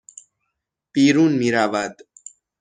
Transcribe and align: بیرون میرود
بیرون 0.93 1.31
میرود 1.31 1.95